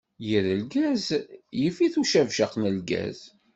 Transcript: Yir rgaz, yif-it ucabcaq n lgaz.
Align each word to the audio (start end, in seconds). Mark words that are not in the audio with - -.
Yir 0.27 0.45
rgaz, 0.61 1.05
yif-it 1.61 1.95
ucabcaq 2.01 2.53
n 2.57 2.63
lgaz. 2.77 3.19